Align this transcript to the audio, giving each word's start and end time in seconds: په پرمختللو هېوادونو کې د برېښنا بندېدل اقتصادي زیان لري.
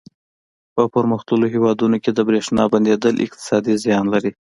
په 0.75 0.81
پرمختللو 0.93 1.45
هېوادونو 1.53 1.97
کې 2.03 2.11
د 2.13 2.19
برېښنا 2.29 2.63
بندېدل 2.73 3.15
اقتصادي 3.25 3.73
زیان 3.83 4.05
لري. 4.13 4.31